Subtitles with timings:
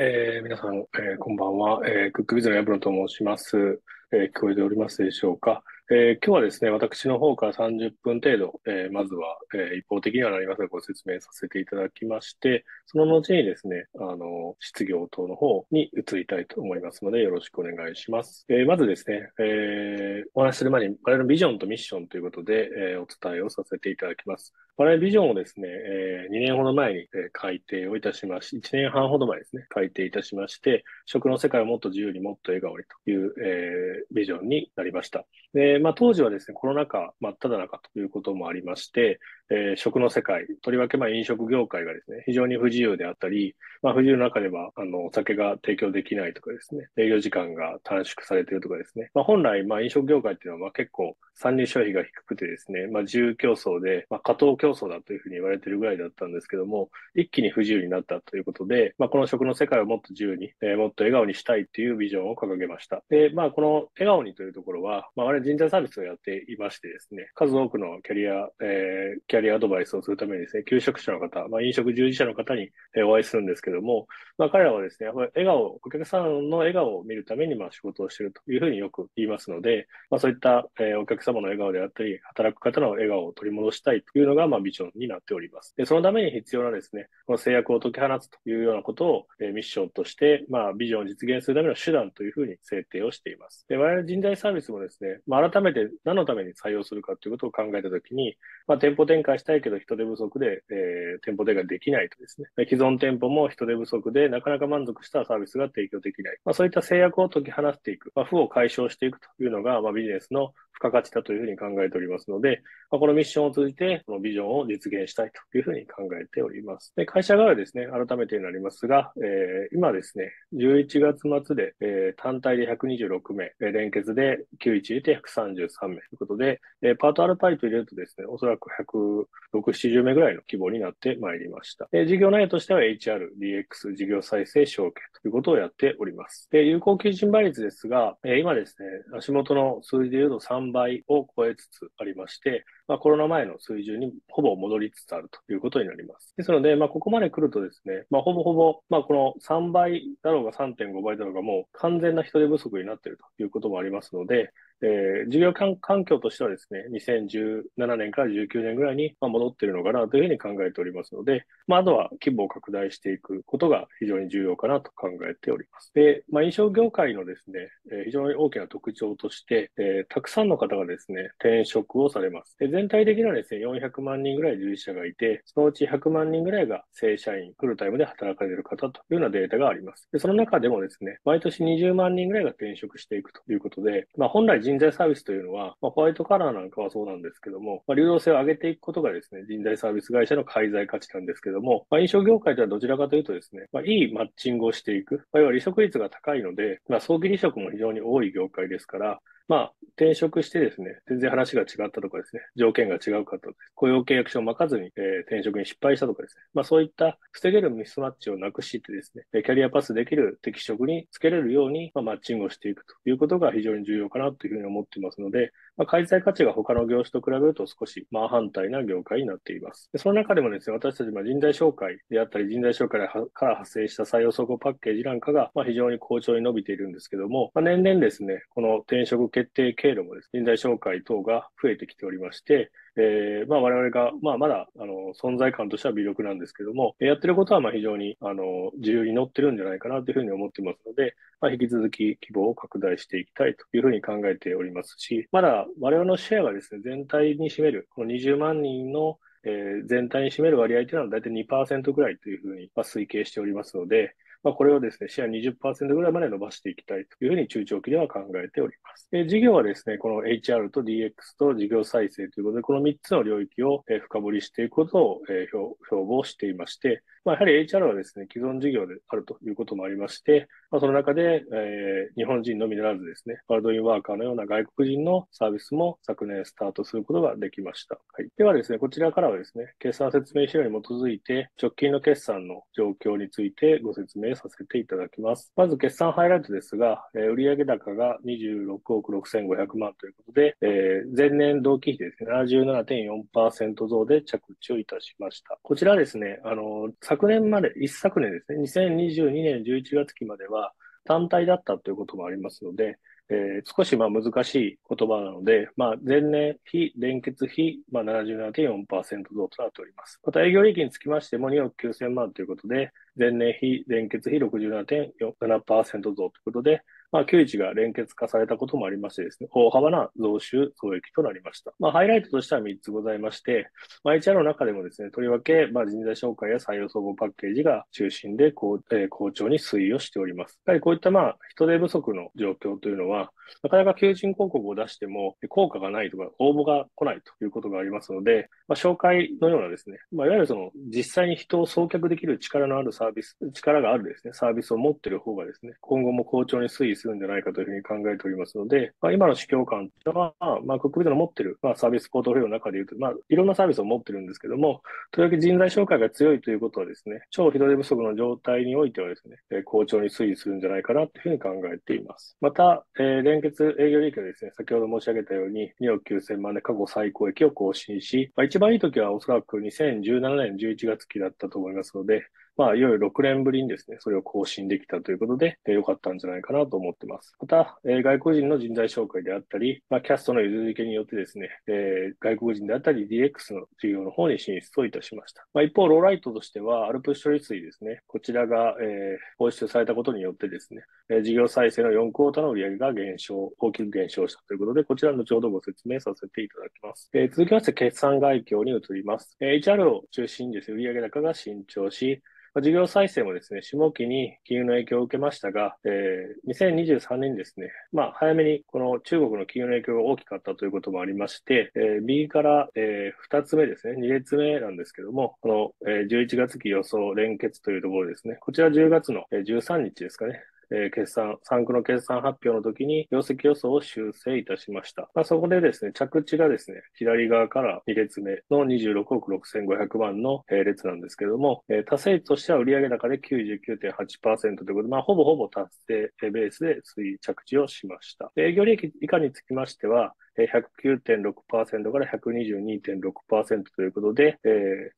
[0.00, 1.80] えー、皆さん、えー、こんばんは。
[1.84, 3.80] えー、クックビズのヤブロと申します。
[4.12, 5.64] えー、聞こえておりますでしょうか？
[5.90, 18.44] えー、今日はですね、私の方から30分程度、えー、まずは、えー、一方的にはなりますがご説明させていただきまして、その後にですね、あの、失業等の方に移りたいと思いますので、よろしくお願いします。
[18.50, 24.52] えまずですね、えお話しする前に、我々のビジョンとミッションということで、えお伝えをさせていただきます。
[24.76, 35.24] 我々ビジョンをですね、え2年ほど前に、え改定をいたしまし、1年半ほど前ですね、改定いたしまして、食の世界をもっと自由にもっと笑顔にという、えビジョンになりました。
[35.54, 63.02] で、まあ、当時はですね、コロナ禍真っ只中ということもありまして、えー、食の世界、とりわけまあ飲食業界がですね、非常に不自由であったり、まあ、不自由の中では、あの、お酒が提供できないとかですね、営業時間が短縮されているとかですね、まあ、本来、まあ、飲食業界っていうのは、まあ、結構、参入消費が低くてですね、まあ、自由競争で、まあ、過当競争だというふうに言われているぐらいだったんですけども、一気に不自由になったということで、まあ、この食の世界をもっと自由に、えー、もっと笑顔にしたいっていうビジョンを掲げました。
[63.08, 72.70] で、まあ、この笑顔にというところは、まあ、我々人材サービスをやっていましてですね、数多くのキャリア、えー、キャリアアドバイスをするためにですね、求職者の方、まあ、飲食従事者の方に
[73.06, 85.74] お会いするんですけども、まあ、彼らはですね、やっぱり笑顔、お客さんの笑顔を見るためにまあ仕事をしているというふうによく言いますので、まあ、そういった、えー、お客様の笑顔であったり、働く方の笑顔を取り戻したいというのがまあビジョンになっております。
[85.76, 93.66] で、そのために必要なですね、この制約を解き放つというようなことを、え、ミッションとして、まあ、ビジョンを実現するための手段というふうに制定をしています。
[93.68, 106.38] で、我々人材サービスもですね、まあ、改めて何のために採用するかということを考えたときに、まあ、店舗展開したいけど人手不足で、えー、店舗展開できないとですね、既存店舗も人手不足でなかなか満足したサービスが提供できない。
[106.44, 116.92] まあ、そういった制約を解き放っていく、まあ、負を解消していくというのが、まあ、ビジネスの付加価値だというふうに考えておりますので、まあ、このミッションを通じて、このビジョンを実現したいというふうに考えております。
[116.96, 131.88] で会社側はですね、改めてになりますが、えー、今ですね、11月末で、えー、単体で126名、連結で91入れて133名ということで、えー、パートアルバイト入れるとですね、おそらく106、70名ぐらいの規模になってまいりました。
[131.92, 136.48] えー、事業内容としては HR、DX、事業再生、承継ということをやっております。
[136.50, 146.34] で有効求人倍率ですが、えー、今ですね、足元の数字で言うと3倍を超えつつありまして、まあ、コロナ前の水準にほぼ戻りつつあるということになります。
[146.36, 165.92] ですので、まあ、ここまで来るとですね、まあ、ほぼほぼ、まあ、この3倍だろうが3.5倍だろうがもう完全な人手不足になっているということもありますので、えー、事業環境としてはですね、2017年から19年ぐらいに戻っているのかなというふうに考えておりますので、まあ、あとは規模を拡大していくことが非常に重要かなと考えております。
[165.94, 172.56] で、まあ、飲食業界のですね、え、非常に大きな特徴として、えー、たくさんの方がですね、転職をされます。
[172.58, 180.08] で全体的にはですね、400万人ぐらい従事者がいて、そのうち100万人ぐらいが正社員、フルタイムで働かれる方というようなデータがあります。
[180.12, 195.24] でその中でもですね、毎年20万人ぐらいが転職していくということで、まあ、本来人材サービスというのは、まあ、ホワイトカラーなんかはそうなんですけども、まあ、流動性を上げていくことがですね、人材サービス会社の介在価値なんですけども、まあ、飲食業界とはどちらかというとですね、まあ、いいマッチングをしていく。
[195.32, 219.88] まあ、要は離職率が高いので、まあ、早期離職も非常に多い業界ですから、まあ、転職してですね、全然話が違ったとかですね、条件が違うかとか、雇用契約書を巻かずに、えー、転職に失敗したとかですね、まあそういった防げるミスマッチをなくしてですね、キャリアパスできる適職につけれるように、まあ、マッチングをしていくということが非常に重要かなというふうに思っていますので、まあ、開催価値が他の業種と比べると少し真反対な業界になっています。
[219.92, 223.00] でその中でもですね、私たちは人材紹介であったり、人材紹介
[223.32, 259.08] から発生した採用総合パッケージなんかが、まあ、非常に好調に伸びているんですけども、まあ、年々ですね、この転職決定経路もですね、人材紹介等が増えてきておりまして、えー、まあ我々が、まあまだ、あの、存在感としては微力なんですけども、やってることはまあ非常に、あの、自由に乗ってるんじゃないかなというふうに思ってますので、まあ引き続き規模を拡大していきたいというふうに考えておりますし、まだ我々のシェアがですね、全体に占める、この20万人のえ、全体に占める割合というのは大体2%ぐらいというふうに、ま、推計しておりますので、まあ、これをですね、シェア20%ぐらいまで伸ばしていきたいというふうに中長期では考えております。
[259.12, 277.96] え事業はですね、この HR と DX と事業再生ということで、この3つの領域を深掘りしていくことを標榜していまして、まあ、やはり HR はですね、既存事業であるということもありまして、まあ、その中で、えー、日本人のみならずですね、ワールドインワーカーのような外国人のサービスも昨年スタートすることができました。
[277.96, 285.52] はい、ではですね、こちらからはですね、決算説明資料に基づいて、直近の決算の状況についてご説明させていただきます。
[285.54, 295.58] まず決算ハイライトですが、えー、売上高が26億6500万ということで、えー、前年同期比ですね、77.4%増で着地をいたしました。
[295.62, 300.72] こちらですね、あの、昨年まで、一昨年ですね、2022年11月期までは
[301.04, 308.86] 単体だったということもありますので、えー、少しまあ難しい言葉なので、まあ、前年比連結比、まあ、77.4%
[309.34, 310.20] 増となっております。
[310.24, 321.72] また営業利益につきましても2億9000万ということで、前年比連結比67.7%増ということで、まあ、91が連結化されたこともありましてですね、大幅な増収増益となりました。
[321.78, 323.70] まあ、ハイライトとしては3つございまして、
[324.04, 330.60] まあ、HR の中でもですね、とりわけ、まあ、人材紹介や採用総合パッケージが中心で、こう、えー、好調に推移をしております。
[330.66, 333.30] やはりこういったまあ、人手不足の状況というのは、
[333.62, 350.34] なかなか求人広告を出しても効果がないとか、応募が来ないということがありますので、まあ、紹介のようなですね、まあ、いわゆるその実際に人を送客できる力のあるサービス、力があるですね、サービスを持っている方がですね、今後も好調に推移するんじゃないかというふうに考えておりますので、まあ、今の市況感というのは、
[350.64, 362.36] まあ、クックビズの持っている、まあ、サービスポートフォリオの中で言うと、まあ、いろんなサービスを持ってるんですけども、とりわけ人材紹介が強いということはですね、超人手不足の状態においてはですね、好調に推移するんじゃないかなというふうに考えています。
[362.40, 372.26] また、えー、連結営業利益はですね、先ほど申し上げたように2億9000万で過去最高益を更新し、まあ、一番いい時はおそらく2017年11月期だったと思いますので、
[372.58, 377.32] まあ、いよいよ6年ぶりにですね、それを更新できたということで、え、良かったんじゃないかなと思ってます。
[377.40, 385.46] また、えー、外国人の人材紹介であったり、まあ、キャストの譲り受けによってですね、えー、外国人であったり DX の事業の方に進出をいたしました。
[385.54, 397.08] まあ、一方、ローライトとしては、アルプス処理水ですね、こちらが、えー、放出されたことによってですね、え、事業再生の4クォーターの売上が減少、大きく減少したということで、こちら後ほどご説明させていただきます。
[397.14, 399.36] え、続きまして、決算概況に移ります。
[399.38, 402.20] え、HR を中心にですね、売上高が伸長し、
[402.60, 425.10] 事業再生もですね、下期に金融の影響を受けましたが、えー、2023年ですね、まあ、早めにこの中国の金融の影響が大きかったということもありまして、えー、右から、えー、2つ目ですね、2列目なんですけども、この、えー、11月期予想連結というところですね、こちら10月の13日ですかね、えー、決算、3区の決算発表の時に業績予想を修正いたしました。
[425.14, 438.30] まあ、そこでですね、着地がですね、左側から2列目の26億6500万の、えー、列なんですけれども、えー、達成率としては売上高で99.8%ということで、まあ、ほぼほぼ達成ベースで推移着地をしました。
[438.36, 440.14] 営業利益以下につきましては、
[440.46, 444.52] 109.6%から122.6%ということで、えー、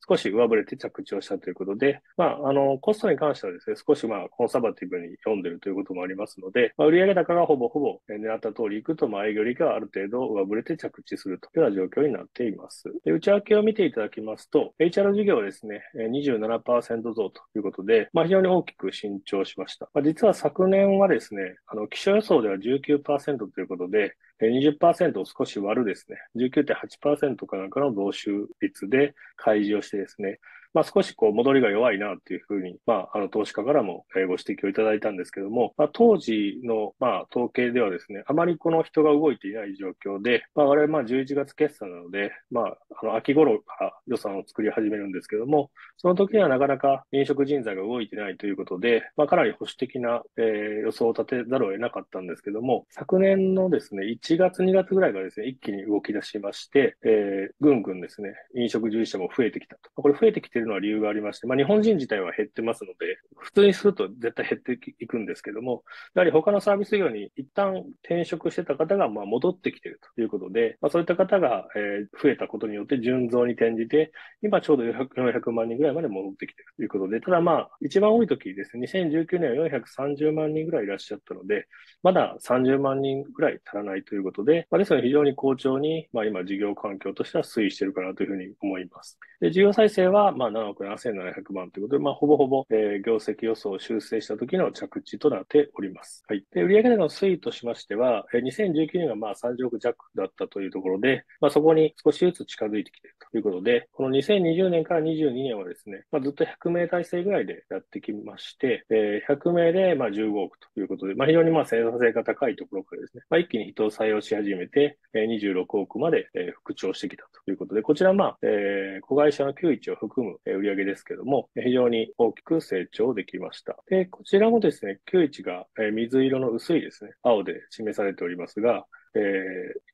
[0.09, 12.85] 少し上振れて着地をしたということで、まあ、あの、コストに関してはですね、少しまあ、コンサバティブに読んでるということもありますので、まあ、売上高がほぼほぼ狙った通りいくと、まあ、営業利益はある程度上振れて着地するというような状況になっています。
[13.05, 19.89] で内訳を見ていただきますと、HR 事業はですね、27%増ということで、まあ、非常に大きく伸長しました。
[19.95, 24.17] まあ、実は昨年はですね、あの、気象予想では19%ということで、
[24.49, 30.39] 20%を少し割るですね、19.8%かなんかの増収率で開示をしてですね、
[30.73, 50.45] まあ、少しこう戻りが弱いなというふうに、まあ、あの投資家からもご指摘をいただいたんですけども、まあ、当時のまあ統計ではですね、あまりこの人が動いていない状況で、まあ、我々まあ11月決算なので、まあ、あの秋頃から予算を作り始めるんですけども、その時にはなかなか飲食人材が動いてないということで、まあ、かなり保守的な、えー、
[50.81, 59.91] 予想を立てざるを得なかったんですけども、昨年のですね、1月2月ぐらいからですね、一気に動き出しまして、えー、ぐんぐんですね、飲食従事者も増えてきたと。
[59.95, 65.83] これ増えてきてるのは理由がありまして、まあ、日本人自体は減ってますので、普通にすると絶対減っていくんですけども、
[66.15, 81.67] やはり他のサービス業に一旦転職してた方がまあ戻ってきているということで、まあ、そういった方が、え、増えたことによって純増に転じて、今ちょうど400万人ぐらいまで戻ってきているということで、ただまあ、一番多い時ですね、2019年は430万人ぐらいいらっしゃったので、
[82.03, 89.19] まだ30万人ぐらい足らないということで、まあ、ですので非常に好調に、まあ、今事業環境としては推移しているかなというふうに思います。
[89.41, 96.25] で、事業再生はまあ7億7700万ということで、まあ、ほぼほぼ、えー、業績予想を修正した時の着地となっております。
[96.29, 96.45] はい。
[96.53, 123.77] で、売上高の推移としましては、えー、2019年がまあ30億弱だったというところで、まあ、そこに少しずつ近づいてきているということで、この2020年から22年はですね、まあ、ずっと100名体制ぐらいでやってきまして、えー、100名でまあ15億ということで、まあ、非常にまあ生産性が高いところからですね、まあ、一気に人を採用し始めて、えー、26億まで、えー、復調してきたということで、こちらまあ、えー、子会社の91を含む売上ですけども、非常に大きく成長できました。
[123.89, 129.19] で、こちらもですね、91が水色の薄いですね、青で示されておりますが、え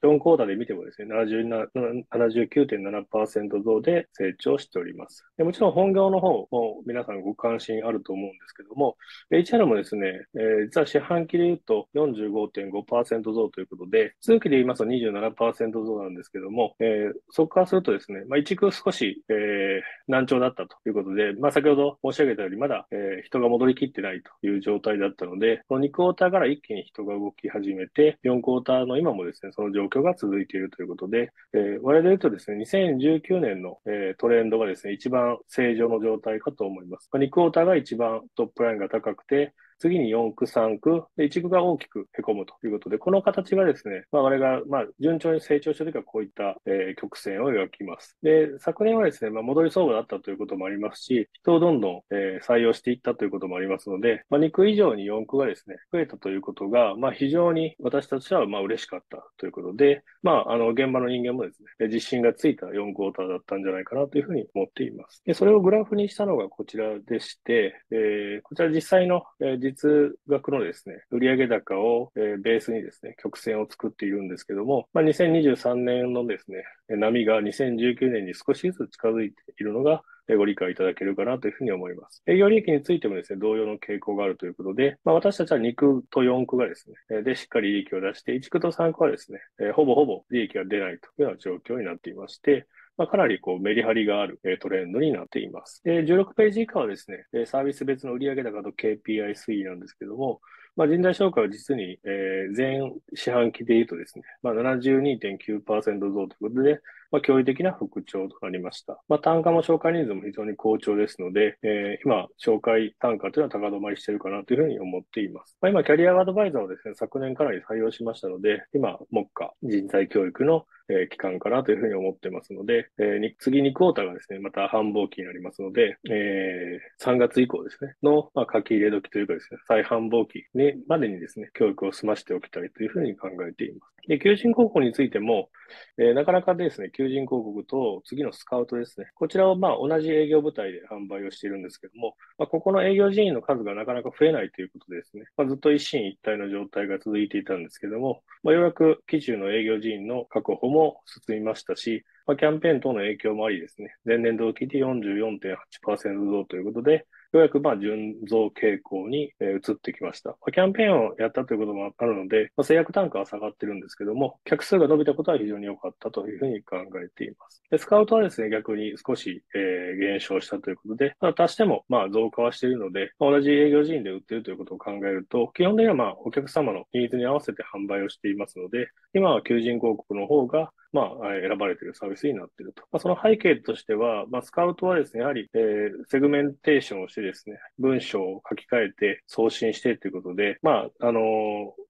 [0.02, 5.44] ー、4クォーターで見てもですね、79.7%増で成長しておりますで。
[5.44, 8.96] もちろん本業の方も皆さんご関心あると思うんですけども、
[9.30, 37.08] HR もですね、えー、実は四半期で言うと45.5%増ということで、通期で言いますと27%増なんですけども、えー、そこからするとですね、まあ、一区少し、えー、難聴だったということで、まあ、先ほど申し上げたように、まだ、えー、人が戻りきってないという状態だったので、この2クォーターから一気に人が動き始めて、4クォーターの今今もですね、その状況が続いているということで、えー、我々で言うとですね、2019年の、えー、トレンドがですね、一番正常の状態かと思います。
[37.12, 48.16] 2クォーターが一番トップラインが高くて、次に4区、3区、で、1区が大きく凹むということで、この形がですね、まあ、我々が、まあ、順調に成長したときはこういった、えー、曲線を描きます。
[48.22, 65.22] で、昨年はですね、まあ、戻り相場だったということもありますし、人をどんどん、えー、採用していったということもありますので、まあ、2区以上に4区がですね、増えたということが、まあ、非常に私たちは、まあ、嬉しかったということで、まあ、あの、現場の人間もですね、自信がついた4クォーターだったんじゃないかなというふうに思っています。
[65.24, 69.90] で、それをグラフにしたのがこちらでして、えー、こちら実際の、えー、実
[70.28, 80.02] 額のですね、売上高を、え、ベースにですね、曲線を作っているんですけども、まあ、2023年のですね、波が2019年に少しずつ近づいているのが、
[80.34, 82.22] ご理解いただけるかなというふうに思います。
[82.26, 89.38] 営業利益についてもですね、同様の傾向があるということで、まあ、私たちは2区と4区がですね、で、しっかり利益を出して、1区と3区はですね、
[89.74, 92.66] ほぼほぼ利益が出ないというような状況になっていまして、
[92.96, 95.82] まあ、かなりこうメリハリがある、トレンドになっています。
[95.84, 100.40] で、16ページ以下はですね、サービス別の売上高と KPI 推移なんですけども、
[100.76, 109.02] まあ、人材紹介は実に、えー、全四半期で言うとですね、まあ、72.9%増ということで、まあ、驚異的な復調となりました。
[109.08, 115.56] まあ、単価も紹介人数も非常に好調ですので、えー、今、紹介単価というのは高止まりしているかなというふうに思っています。
[115.60, 133.95] まあ、今、キャリアアドバイザーをですね、昨年かなり採用しましたので、今、目下、人材教育のえー、期間かなというふうに思ってますので、えー、次2クォーターがですね、また繁忙期になりますので、えー、3月以降ですね、の、まあ、書き入れ時というかですね、再繁忙期にまでにですね、教育を済ましておきたいというふうに考えています。
[134.08, 135.50] で、求人広告についても、
[135.98, 139.08] えー、なかなかですね、求人広告と次のスカウトですね。
[139.14, 160.36] こちらをまあ同じ営業部隊で販売をしているんですけども、まあ、ここの営業人員の数がなかなか増えないということでですね、まあ、ずっと一進一退の状態が続いていたんですけども、まあ、ようやく基中の営業人員の確保も進みましたし、まあ、キャンペーン等の影響もありですね、前年同期で44.8%増ということで、ようやくまあ純増傾向に、移ってきました。
[160.44, 167.62] ま、キャンペーンをやったということもあるので、まあ、成約単価は下がってるんですけども、客数が伸びたことは非常に良かったというふうに考えています。
[167.70, 181.08] でスカウトはですね、逆に少し、えー、減少したということで、ただ足してもまあ増加はしているので、まあ、同じ営業人員で売っているということを考えると、基本的にはまあお客様のニーズに合わせて販売をしていますので、今は求人広告の方がまあ、
[181.46, 182.82] 選ばれているサービスになっていると。
[182.90, 191.22] まあ、その背景としては、まあ、スカウトはですね、やはり、えー、セグメンテーションをしてですね、文章を書き換えて送信してということで、まあ、あのー、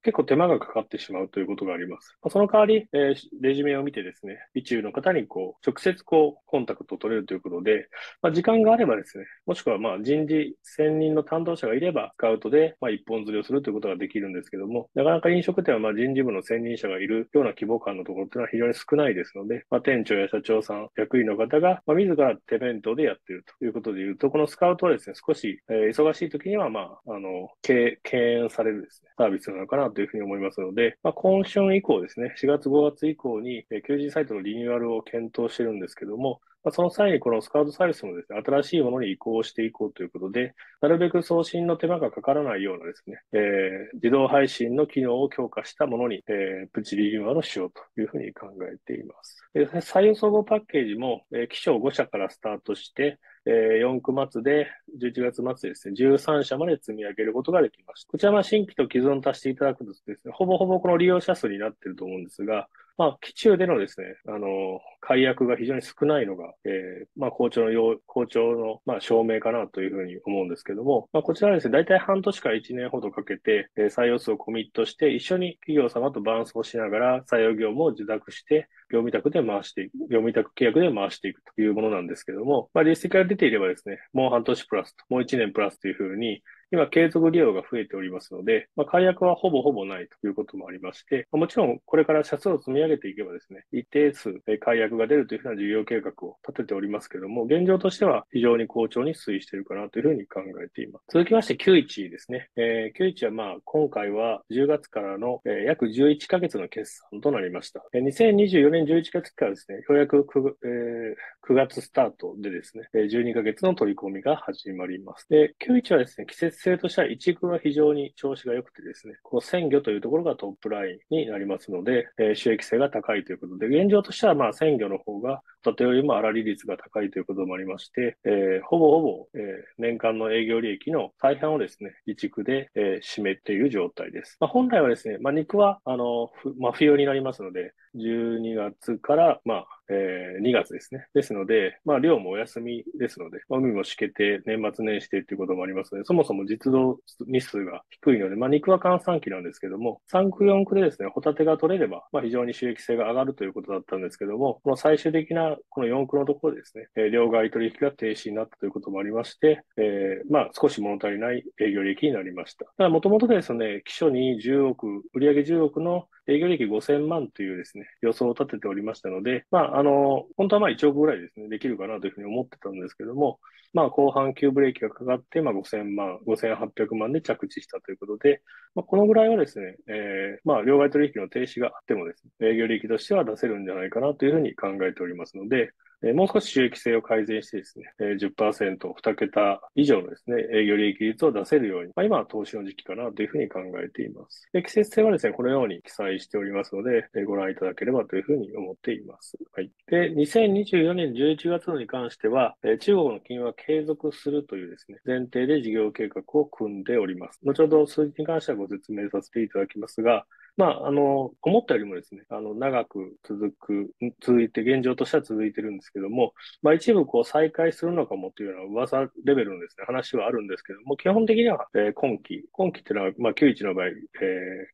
[0.02, 2.16] 結構手間がかかってしまうということがあります。
[2.20, 7.88] まあ、その代わり、えー、レジュメを見てですね、一中の方にこう、直接こう、コンタクトを取れるということで、
[8.22, 49.36] まあ、時間があればですね、もしくはまあ、人事専任の担当者がいれば、スカウトで、まあ、一本釣りをするということができるんですけども、なかなか飲食店はまあ、人事部の専任者がいるような規模感のところというのは非常に少ないですので、まあ、店長や社長さん、役員の方が、まあ、自ら手弁当でやっているということでいうと、このスカウトはですね、少し、えー、忙しい時には、まあ、あの、敬遠されるですね、サービスなのかなというふうに思いますので、まあ、今春以降ですね、4月5月以降に、え、求人サイトのリニューアルを検討してるんですけども、まあ、その際にこのスカウトサービスもですね、新しいものに移行していこうということで、なるべく送信の手間がかからないようなですね、えー、自動配信の機能を強化したものに、えー、プチリニューアルをしようというふうに考えています。
[49.54, 54.66] で採用総合パッケージも、えー、機種5社からスタートして、えー、4区末で、
[55.00, 58.10] 11月末ですね、13社まで積み上げることができました。
[58.10, 86.42] こちらは新規と既存を足していただくとですね、ほぼほぼこの利用者数になっていると思うんですが、まあ、基中でのですね、あの、解約が非常に少ないのが、えー、まあ、校長の要、校長の、まあ、証明かなというふうに思うんですけども、まあ、こちらはですね、大体半年から1年ほどかけて、えー、採用数をコミットして、一緒に企業様と伴走しながら、採用業務を受託して、業務委託で回していく、業務委託契約で回していくというものなんですけども、まあ、実績が出ていればですね、もう半年プラスと、もう1年プラスというふうに、
[86.72, 101.04] 今継続利用が増えておりますので、まあ、解約はほぼほぼないということもありまして、もちろんこれから社数を積み上げていけばですね、一定数解約が出るというふうな事業計画を立てておりますけども、現状としては非常に好調に推移しているかなというふうに考えています。
[101.12, 102.48] 続きまして、91ですね。
[102.56, 107.84] えー、91はまあ、今回は10月からの、えー、約11ヶ月の決算となりました。
[107.92, 115.28] えー、2024年11月からですね、ようやく 9,、えー、9月スタートでですね、12ヶ月の取り込みが始まります。
[115.28, 129.42] で、91はですね、季節性としては一区が非常に調子が良くてですね、この鮮魚というところがトップラインになりますので、えー、収益性が高いということで、現状としてはまあ鮮魚の方が、とてよりも粗利率が高いということもありまして、えー、ほぼほぼ、えー、
[129.78, 134.36] 年間の営業利益の大半をですね、一区で、えー、占めている状態です。
[134.40, 141.06] まあ、本来はですね、まあ、肉は、あの、まあ、冬になりますので、12月から、まあ、えー、2月ですね。
[141.14, 162.66] ですので、まあ、量もお休みですので、まあ、海もしけて、年末年始でっていうこともありますので、そもそも実動日数が低いので、まあ、肉は換算期なんですけども、3区4区でですね、ホタテが取れれば、まあ、非常に収益性が上がるということだったんですけども、この最終的なこの4区のところですね、えー、両替取引が停止になったということもありまして、えー、まあ、少し物足りない営業利益になりました。
[162.76, 173.40] ただ、もともとですね、基礎に10億、売上10億の営業利益5000万というですね、予想を立てておりましたので、まあ、あの、本当はまあ1億ぐらいですね、できるかなというふうに思ってたんですけども、
[173.74, 178.40] まあ、後半急ブレーキがかかって、まあ、5000万、5800万で着地したということで、
[178.74, 185.72] まあ、このぐらいはですね、えー、まあ、両替取引の停止があってもですね、営業利益としては出せるんじゃないかなというふうに考えておりますので、
[186.02, 194.48] えもう少し収益性を改善してですね、え10%、2桁以上のですね、営業利益率を出せるように、まあ、今は投資の時期かなというふうに考えています。
[194.52, 199.38] で季節性はですね、このように記載しておりますので、えご覧いただければというふうに思っています。
[199.52, 199.70] はい。
[199.86, 207.40] で、2024年11月のに関しては、え中国の金融は継続するというですね、前提で事業計画を組んでおります。
[207.42, 210.26] 後ほど数字に関してはご説明させていただきますが、
[210.56, 216.32] まあ、あの、思ったよりもですね、あの、長く続く、続いて、現状としては続いてるんですけども、
[216.62, 223.94] まあ、一部こう再開するのかもというような噂レベルのですね、話はあるんですけども、基本的には、えー、今期、今期っていうのは、まあ、91の場合、えー、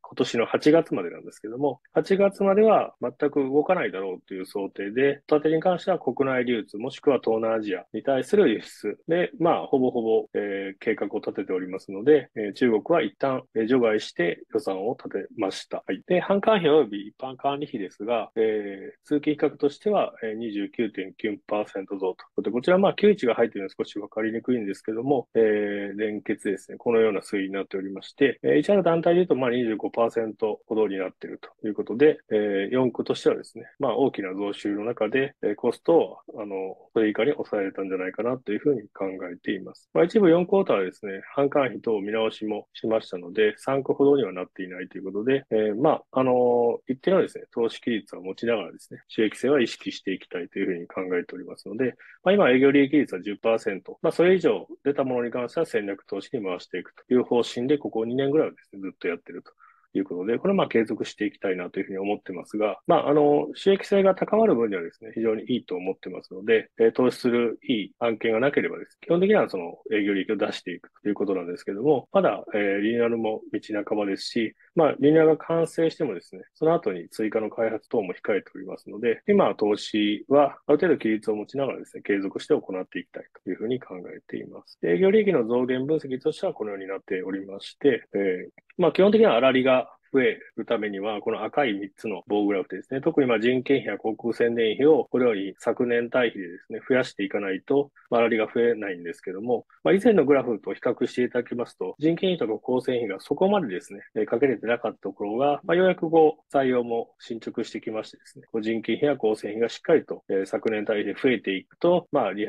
[0.00, 15.71] 今年の8月までなんですけども、8月までは全く動かないだろうという想定で、ホタテに関しては国内流通、もしくは東南アジアに対する輸出で、まあ、ほぼほぼ、えー、計画を立てておりますので、えー、中国は一旦、えー、除外して予算を立てました。
[15.78, 16.02] はい。
[16.06, 22.42] で、販管費及び一般管理費ですが、えー、通期比較としては、え、29.9%増ということ。
[22.42, 26.78] で、こちら、まあ、91が入っているのは少しわかりにくいんですけども、えー、連結ですね。
[26.78, 30.34] このような推移になっておりまして、えー、一ある団体で言うと、まあ、25%
[30.66, 39.88] ほどになっているということで、えー、4区としてはですね、まあ、大きな増収の中で、えー、コストを、あの、それ以下に抑えれたんじゃないかなというふうに考えています。
[39.94, 51.94] まあ、一部4クォーターはですね、販管費等見直しもしましたので、3区ほどにはなっていないということで、え、まあ、あの、一定のですね、投資比率を持ちながらですね、収益性は意識していきたいというふうに考えておりますので、
[52.24, 59.52] まあ、今営業利益率は10%、まあ、それ以上出たものに関しては戦略投資に回していくという方針で、ここ2年ぐらいはですね、ずっとやってると。
[59.94, 84.78] いうことで、これはまあ継続していきたいなというふうに思ってますが、まあ、あの、収益性が高まる分にはですね、非常にいいと思ってますので、え、投資するいい案件がなければです、ね、基本的にはその営業利益を出していくということなんですけども、まだ、えー、リニューアルも道半ばですし、まあ、リニアが完成してもですね、その後に追加の開発等も控えておりますので、今は投資はある程度規律を持ちながらですね、継続して行っていきたいというふうに考えています。
[84.82, 112.48] 営業利益の増減分析としてはこのようになっておりまして、えー、まあ、基本的には粗利が増えるためには、この赤い3つの棒グラフですね、特にま人件費や航空宣伝費をこれより昨年対比でですね、増やしていかないと、まあ、りが増えないんですけども、まあ、以前のグラフと比較していただきますと、人件費とか構成費がそこまでですね、かけれてなかったところが、まあ、ようやくこう、採用も進捗してきましてですね、人件費や構成費がしっかりと、え、昨年対比で増えていくと、まあ利、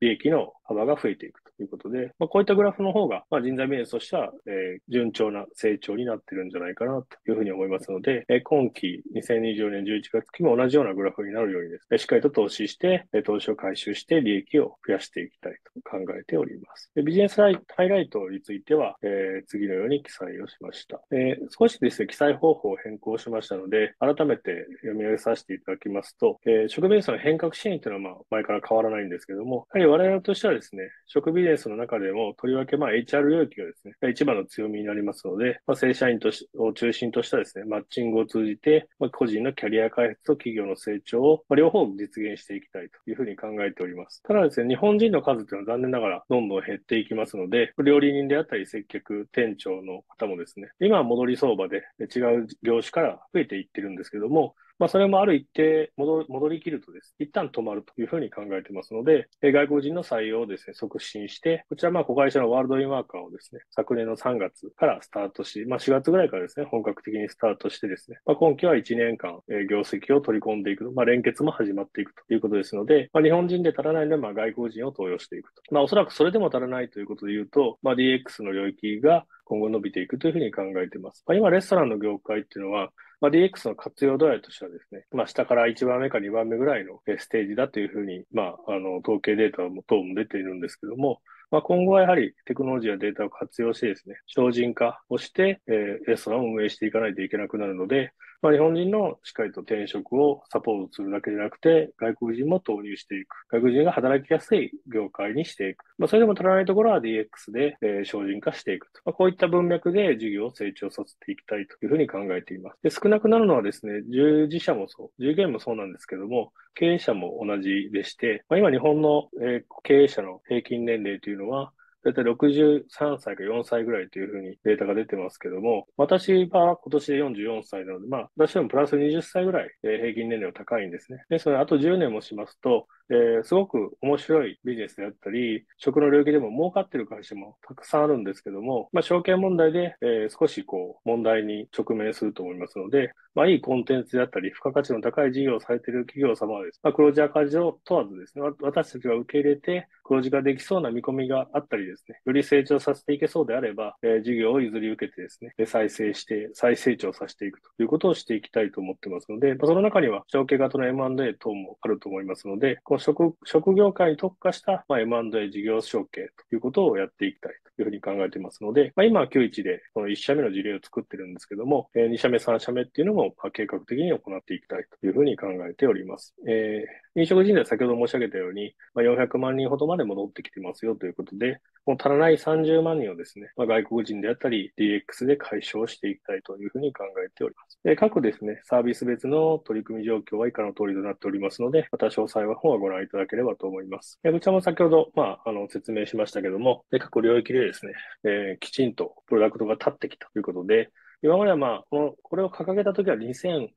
[0.00, 16.90] 益の幅が増えていくということで、まあ、こういったグラフの方が、ま、人材ビジネスとしては、え、順調な成長になってるんじゃないかなというふうに思いますので、え、今期2024年11月期も同じようなグラフになるようにですね、しっかりと投資して、投資を回収して利益を増やしていきたいと考えております。
[16.94, 21.00] でビジネスハイライトについては、えー、次のように記載をしました。
[21.10, 44.22] えー、少しですね、記載方法を変更しましたので、改めて読み上げさせていただきますと、えー、食ビジネスの変革支援というのはまあ前から変わらないんですけども、やはり我々としてはですね、食ビジネスの中でもとりわけまあ HR 領域がですね、一番の強みになりますので、まあ、正社員としを中心としたですね、マッチングを通じて、まあ、個人のキャリア開発と企業の成長を、まあ、両方実現していきたいというふうに考えております。
[44.22, 75.62] ただですね、日本人の数というのは残念ながらどんどん減っていきますので、料理人であったり接客、店長の方もですね、今は戻り相場で違う業種から増えていってるんですけども、まあ、それもある一定戻戻りきるとです、一旦止まるというふうに考えてますので、外国人の採用をですね、促進して、こちらまあ子会社のワールドインワーカーをですね、昨年の3月からスタートし、まあ4月ぐらいからですね、本格的にスタートしてですね、まあ今期は1年間、え業績を取り込んでいく、まあ連結も始まっていくということですので、まあ日本人で足らないので、まあ外国人を登用していくと。
[75.70, 81.22] まあおそらくそれでも足らないということで言うと、まあ DX の領域が今後伸びていくというふうに考えています。
[81.26, 82.90] まあ、今、レストランの業界っていうのは、
[83.24, 98.12] まあ、DX の活用度合いとしてはですね、まあ、下から1番目か2番目ぐらいのステージだというふうに、まあ、あの、統計データも等も出ているんですけども、まあ、今後はやはりテクノロジーやデータを活用してですね、精進化をして、えー、レストランを運営していかないといけなくなるので、
[98.44, 103.46] まあ、日本人のしっかりと転職をサポートするだけじゃなくて、外国人も投入していく。
[103.50, 105.84] 外国人が働きやすい業界にしていく。
[105.96, 109.00] まあ、それでも足らないところは DX で、えー、精進化していくと。
[109.06, 112.82] まあ、こういった文脈で事業を成長させていきたいというふうに考えています。
[112.82, 121.72] で少なくなるのはですね、従事者もそう、従業員もそうなんですけども、経営者も同じでして、まあ、今日本の、えー、経営者の平均年齢というのは、
[122.04, 131.24] だいたい63歳か4歳ぐらいというふうにデータが出てますけども、私は今年で44歳なので、まあ、私でもプラス20歳ぐらい、平均年齢は高いんですね。
[131.30, 176.34] で、すのであと10年もしますと、えー、すごく面白いビジネスであったり、食の領域でも儲かってる会社もたくさんあるんですけども、まあ、証券問題で、えー、少しこう、問題に直面すると思いますので、まあ、いいコンテンツであったり、付加価値の高い事業をされている企業様はです、ねまあ、黒字赤字を問わずですね、私たちが受け入れて、黒字ができそうな見込みがあったりですね、より成長させていけそうであれば、えー、事業を譲り受けてですね、再生して、再成長させていくということをしていきたいと思ってますので、まあ、その中には、承継型の M&A 等もあると思いますので、この食、食業界に特化した、まあ、M&A 事業承継ということをやっていきたいというふうに考えていますので、まあ、今は91でこの1社目の事例を作ってるんですけども、えー、2社目、3社目っていうのも、まあ、計画的に行っていきたいというふうに考えております。
[176.46, 187.78] えー、飲食人材先ほど申し上げたように、まあ、400万人ほどまで戻ってきてますよということで、もう足らない30万人をですね、まあ、外国人であったり DX で解消していきたいというふうに考えております。
[187.84, 194.20] え各ですね、サービス別の取り組み状況は以下の通りとなっておりますので、また詳細は本はご覧いただければと思います。
[194.24, 197.94] えこちらも先ほど、まあ、あの、説明しましたけども、で各領域でですね、
[198.24, 200.90] えー、きちんとプロダクトが立ってきたということで、
[201.22, 203.68] 今まではまあ、この、これを掲げたときは2000、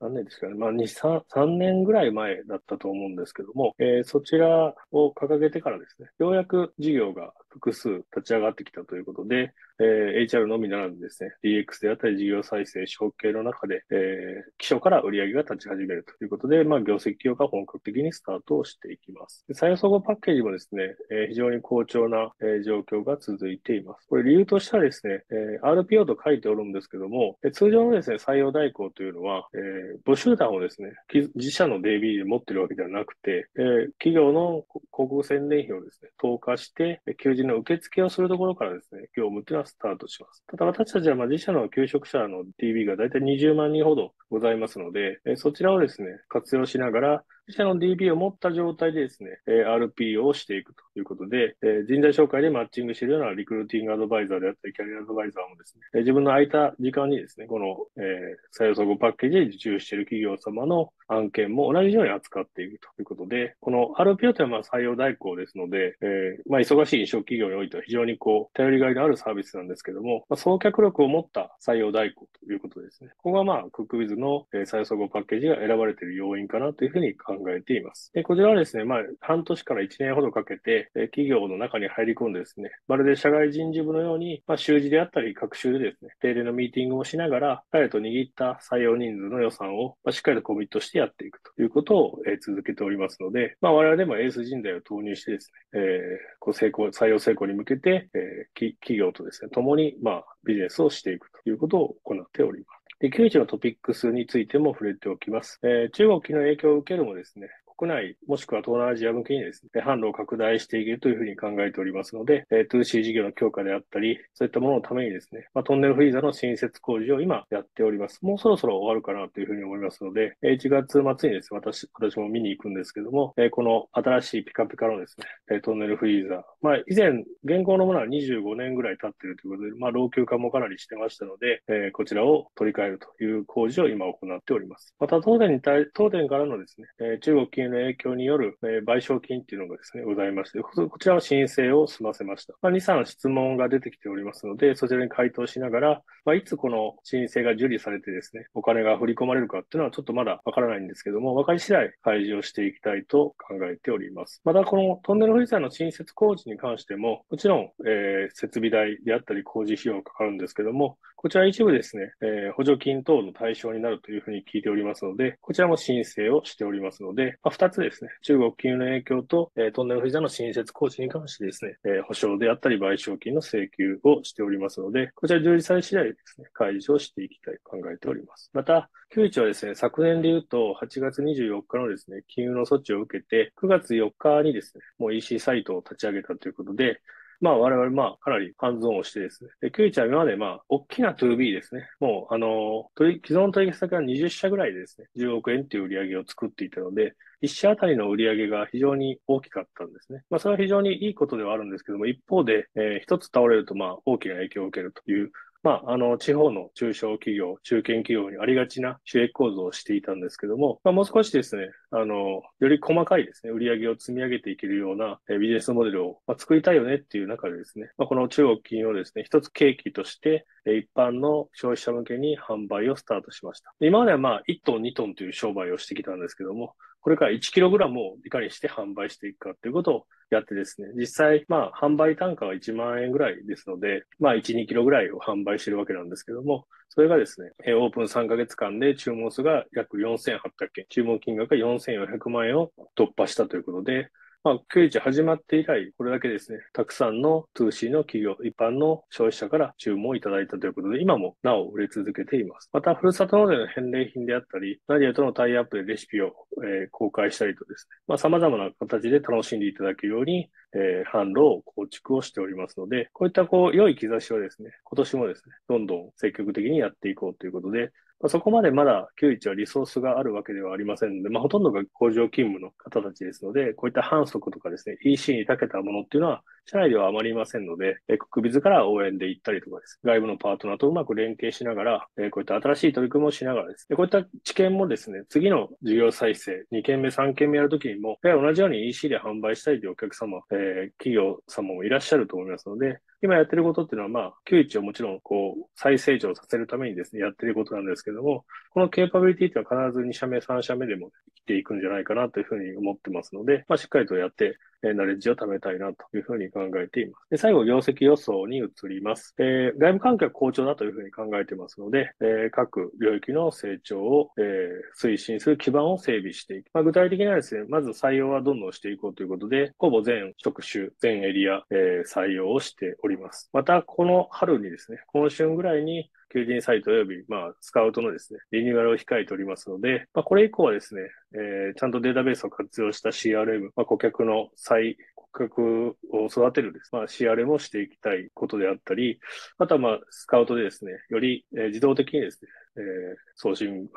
[0.00, 19.44] 何年ですかね、まあ、2、3、3年ぐらい前だったと思うんですけども、えー、そちらを掲げてからですね、ようやく事業が複数立ち上がってきたということで、えー、HR のみならずですね、DX であったり事業再生、承継の中で、えー、基礎から売り上げが立ち始めるということで、まあ、業績強化本格的にスタートをしていきます。
[19.52, 24.06] 採用総合パッケージもですね、えー、非常に好調な、えー、状況が続いています。
[24.08, 30.92] これ理由としてはですね、えー、RPO と書いておるんですけども、えー、通常のですね、採用代行というのは、えー、募集団をですね、
[31.34, 40.42] 自社の DB で持ってるわけではなくて、えー、企業の広告宣伝費をですね、投下して、求人の受付をするところからですね、業務っていうのはスタートします。
[40.46, 73.10] ただ私たちはまあ自社の求職者の DB がだいたい20万人ほどございますので、そちらをですね、活用しながら、自社の DB を持った状態でですね、RP をしていくということで、人材紹介でマッチングしているようなリクルーティングアドバイザーであったり、キャリアアドバイザーもですね、自分の空いた時間にですね、この、え、採用総合パッケージで受注している企業様の案件も同じように扱っているということで、この RPO というのはま採用代行ですので、えー、まあ、忙しい飲食企業においては非常にこう、頼りがいのあるサービスなんですけども、まあ、送客力を持った採用代行ということですね。
[73.18, 78.10] ここがまあ、クックビズの採用総合パッケージが選ばれている要因かなというふうに考考えています。
[78.12, 95.90] でこちらはですね、まあ、半年から1年ほどかけて、企業の中に入り込んでですね、まるで社外人事部のように、まあ、習字であったり、学習でですね、定例のミーティングをしながら、彼と握った採用人数の予算を、まあ、しっかりとコミットしてやっていくということを、え続けておりますので、まあ、我々もエース人材を投入してですね、えー、
[96.38, 102.83] こう成功、採用成功に向けて、えー、企業とですね、共に、まあ、ビジネスをしていくということを行っております。
[103.00, 105.58] で、9時のトピックスについても触れておきます。
[105.62, 118.20] えー、中国の影響を受けるもですね、国内、もしくは東南アジア向けにですね、販路を拡大していけるというふうに考えておりますので、え 2C 事業の強化であったり、そういったもののためにですね、まあ、トンネルフリーザの新設工事を今やっております。
[118.22, 125.16] もうそろそろ終わるかなというふうに思いますので、1月末にですね、私、私も見に行くんですけども、えこの新しいピカピカのです
[125.48, 134.94] ね、トンネルフリーザ、まあ、以前、現行のものは25年ぐらい経っているということで、まあ、老朽化もかなりしてましたので、えこちらを取り替えるという工事を今行っております。
[135.00, 142.54] また、東電に対、東電からのですね、え中国金の影響による、え賠償金っていうのがですね、ございまして、こちらは申請を済ませました。
[142.62, 154.40] まあ、2、3質問が出てきておりますので、そちらに回答しながら、まあ、いつこの申請が受理されてですね、お金が振り込まれるかっていうのはちょっとまだわからないんですけども、分かり次第開示をしていきたいと考えております。
[154.44, 178.50] また、このトンネルフリーザーの新設工事に関しても、もちろん、えー、設備代であったり工事費用がかかるんですけども、こちら一部ですね、えー、補助金等の対象になるというふうに聞いておりますので、こちらも申請をしておりますので、まあ、2つですね、中国金融の影響と、えー、トンネルフリーザの新設工事に関してですね、えー、保証であったり賠償金の請求をしておりますので、こちら受理され次第ですね、開示をしていきたいと考えております。
[178.52, 187.00] また、九一はですね、昨年で言うと、8月24日のですね、金融の措置を受けて、9月4日にですね、もう EC サイトを立ち上げたということで、
[187.44, 200.22] まあ我々まあかなりハンズオンをしてですね、で、キュイチは今までまあ大きな 2B ですね、もうあの、既存取引先は20社ぐらいでですね、10億円っていう売り上げを作っていたので、1社あたりの売り上げが非常に大きかったんですね。
[200.30, 205.30] まあそれは非常にいいことではあるんですけども、一方で、えー、一つ倒れるとまあ大きな影響を受けるという、
[205.64, 223.72] まあ、あの、地方の中小企業、中堅企業にありがちな収益構造をしていたんですけども、まあ、もう少しですね、あの、より細かいですね、売り上げを積み上げていけるようなビジネスモデルを、まあ、作りたいよねっていう中でですね、まあ、この中国金をですね、一つ契機として、一般の消費者向けに販売をスタートしました。
[223.80, 240.38] 今まではまあ、1トン、2トンという商売をしてきたんですけども、これから 1kg をいかにして販売していくかということをやってですね、実際、まあ、販売単価は1万円ぐらいですので、まあ、1、2キロぐらいを販売してるわけなんですけども、それがですね、オープン3ヶ月間で注文数が約4800
[240.72, 244.10] 件、注文金額が4400万円を突破したということで、
[244.44, 252.68] まあ、911始まって以来、これだけですね、たくさんの 2C の企業、一般の消費者から注文をいただいたということで、今もなお売れ続けています。
[252.70, 267.92] また、ふるさと納税の返礼品であったり、ナディアとのタイアップでレシピを、えー、公開したりとですね、まあ、様々な形で楽しんでいただけるように、えー、販路を構築をしておりますので、こういったこう、良い兆しをですね、今年もですね、どんどん積極的にやっていこうということで、
[268.24, 283.86] まあ、そこまでまだ91はリソースがあるわけではありませんので、まあ、ほとんどが工場勤務の方たちですので、こういった反則とかですね、EC に長けたものっていうのは、社内ではあまりいませんので、え国別から応援で行ったりとかです、外部のパートナーとうまく連携しながら、えこういった新しい取り組みをしながらです。
[283.90, 304.58] ね、こういった知見もですね、次の事業再生、2件目、3件目やるときにも、や同じように EC で販売したいというお客様、えー、企業様もいらっしゃると思いますので、今やってることっていうのは、まあ、91をもちろん、こう、再成長させるためにですね、やってることなんですけども、このケーパビリティっていうのは必ず2社目、3社目でも生きていくんじゃないかなというふうに思ってますので、まあ、しっかりとやって、
[304.92, 307.30] ナレッジを貯めたいなというふうに考えています。
[307.30, 309.34] で最後、業績予想に移ります。
[309.38, 314.70] え、外部環境は好調だというふうに考えていますので、え、各領域の成長を、え、
[315.00, 316.66] 推進する基盤を整備していく。
[316.74, 323.50] まあ、具体的にはですね、まず採用はどんどんしていこうということで、ほぼ全職種、全エリア、え、採用をしております。
[323.52, 336.90] また、この春にですね、今春ぐらいに求人サイト及び、まあ、スカウトのですね、リニューアルを控えておりますので、まあ、これ以降はですね、えー、ちゃんとデータベースを活用した CRM、まあ、顧客の再顧客を育てるです。
[336.92, 339.20] まあ、CRM をしていきたいことであったり、
[339.58, 343.88] あとはまあ、スカウトでですね、より、えー、自動的にですね、えー、送信、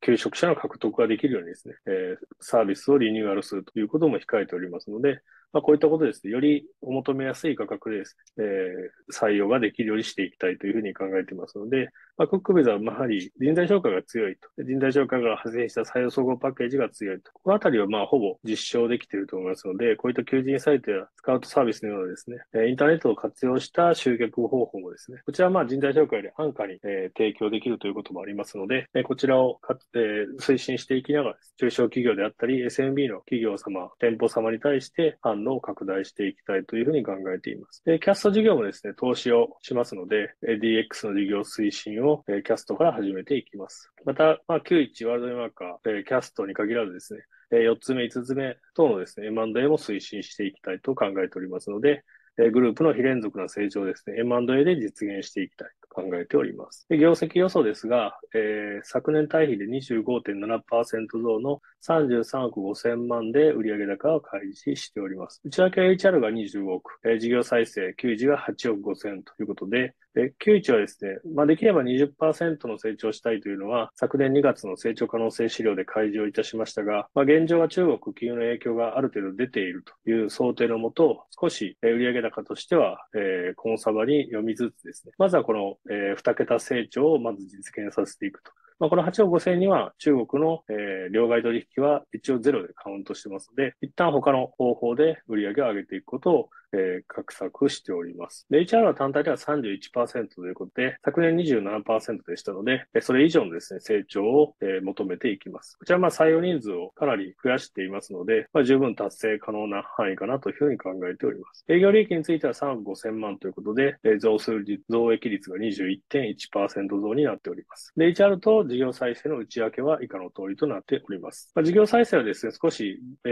[0.00, 5.20] 求職者の獲得ができるようにですね、えー、サービスをリニューアルするということも控えておりますので、
[5.52, 11.88] まあ、こういったことですね、よりお求めやすい価格でですね、えー、採用ができるようにしていきたいというふうに考えていますので、
[12.18, 14.48] まあ、クックベザはやはり人材紹介が強いと。
[14.62, 17.30] 人材紹介が派生した採用総合パッケージが強いと。
[17.32, 22.38] このあたりはまあほぼ実証できていると思いますので、こういった求人サイトやスカウトサービスのようなですね、
[22.68, 29.60] インターネットを活用した集客方法もですね、こちらはまあ人材紹介で安価に、え、提供できるということもありますので、こちらを、
[29.94, 37.82] え、推進していきながら、中小企業であったり、SMB の企業様、店舗様に対して販路を拡大していきたいというふうに考えています。
[37.84, 43.90] で、キャスト事業もですね、投資をしますので、DX の事業推進を、えキャストから始めていきます。
[44.04, 52.04] また、まあ、91ワールドマーカー、えキャストに限らずですね、4つ目、5つ目等のですね、M&A も推進していきたいと考えておりますので、
[52.36, 56.86] グループの非連続な成長ですね、M&A で実現していきたい考えております。
[56.88, 65.40] で業績予想ですが、えー、昨年対比で25.7%増の33億5000万で売上高を開示しております。
[65.44, 88.50] 内訳 HR が25億、えー、事業再生給時が8億5000ということで、で、91はですね、まあ、できれば20%の成長したいというのは、昨年2月の成長可能性資料で開示をいたしましたが、まあ、現状は中国金融の影響がある程度出ているという想定のもと、少し売上高としては、えー、コンサバに読みつつですね、まずはこの、えー、2桁成長をまず実現させていくと。
[88.78, 98.46] まあ、この8億5000には中国の、えー、両替取引は一応ゼロでカウントしてますので、一旦他の方法で売り上げを上げていくことをえー、画策しております。
[98.50, 105.78] で、HR は単体では31%ということで、昨年27%でしたので、それ以上のですね、成長を、えー、求めていきます。
[105.78, 111.64] こちらはまあ採用人数をかなり増やしていますので、まあ、十分達成可能な範囲かなというふうに考えております。
[111.68, 114.52] 営業利益については3億5000万ということで、えー、増数
[114.88, 117.92] 増益率が21.1%増になっております。
[117.96, 121.50] で、HR と事業再生の内訳は以下の通りとなっております。
[121.54, 123.28] まあ、事業再生はですね、少し、え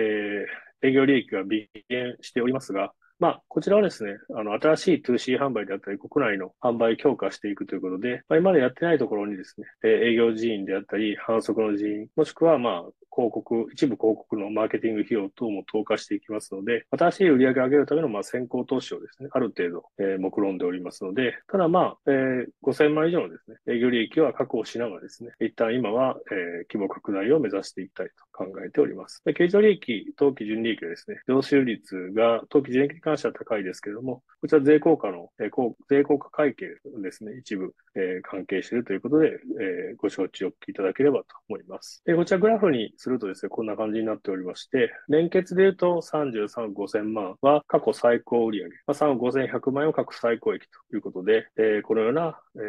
[0.82, 29.22] ー、営業利益が微減しておりますが、まあ、こちらはですね、あの、新しい 2C 販売であったり、国内の販売強化していくということで、まあ、今までやってないところにですねえ、営業人員であったり、販促の人員、もしくは、まあ、広告、一部広告のマーケティング費用等も投下していきますので、新しい売り上げを上げるためのまあ先行投資をですね、ある程度、えー、目論んでおりますので、ただまあ、えー、5000万以上のですね、営業利益は確保しながらですね、一旦今は、えー、規模拡大を目指していきたいと考えております。
[29.24, 36.66] で経常利益、当期純利益はですね、増収率が当期純益に関しては高いですけれども、こちら税効果の、えー、税効果会計
[37.02, 39.28] ですね、一部、えー、関係しているということで、
[39.60, 42.02] えー、ご承知おきいただければと思います。
[42.04, 52.62] でこちらグラフにするとですね、こんな感じになっておりまして、年決で言うと33億5000万は過去最高売上、まあ、3億5100万円を過去最高益ということで、えー、このような、えー、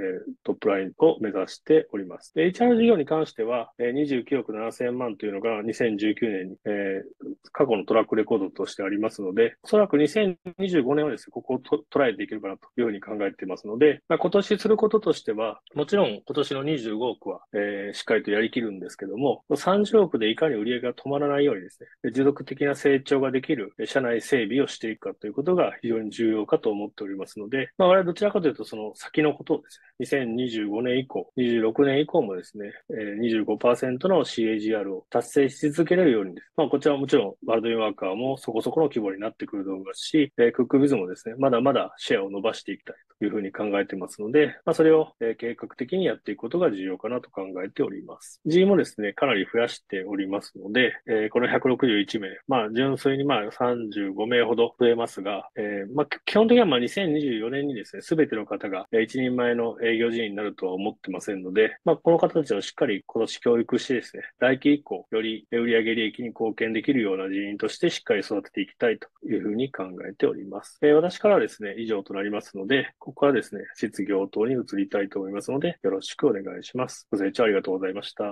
[0.44, 2.34] トップラインを目指しております。
[2.36, 29.62] HR 事業に関しては、えー、29億7000万というのが2019年に、えー、過去のトラックレコードとしてありますので、おそらく2025年はですね、ここをと捉えていけるかなというふうに考えていますので、まあ、今年することとしては、もちろん今年の25億は、えー、しっかりとやりきるんですけども、30億でいかに売り上げが止まらないようにですね、持続的な成長ができる社内整備をしていくかということが非常に重要かと思っておりますので、まあ、我々どちらかというとその先のことを
[30.00, 48.42] ですね、2025年以降、26年以降もですね、25%の CAGR を達成し続けれるようにです、まあ、こちらはもちろんワールドインワーカーもそこそこの規模になってくると思いますし、クックビズもですね、まだまだシェアを伸ばしていきたいというふうに考えてますので、まあ、それを計画的にやっていくことが重要かなと考えております。
[48.46, 70.80] G もですね、かなり増やしておりりますので、えこの161名、まあ、純粋にまあ35名ほど増えますが、えー、まあ、基本的にはまあ2024年にですね、すべての方が一人前の営業人員になるとは思ってませんので、まあ、この方たちをしっかり今年教育してですね、来期以降、より売上利益に貢献できるような人員としてしっかり育てていきたいというふうに考えております。
[70.82, 77.08] えー、私からはですね、以上となりますので、ここからですね、失業等に移りたいと思いますので、よろしくお願いします。
[77.12, 78.26] ご清聴ありがとうございました。